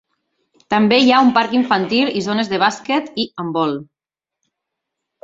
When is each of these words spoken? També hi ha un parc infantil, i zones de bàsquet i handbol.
També 0.73 0.97
hi 1.01 1.11
ha 1.17 1.19
un 1.25 1.27
parc 1.35 1.53
infantil, 1.57 2.11
i 2.21 2.23
zones 2.29 2.49
de 2.53 2.59
bàsquet 2.63 3.13
i 3.25 3.27
handbol. 3.43 3.77